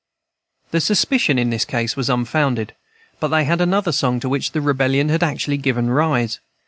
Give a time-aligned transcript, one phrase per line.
[0.71, 2.73] The suspicion in this case was unfounded,
[3.19, 6.39] but they had another song to which the Rebellion had actually given rise.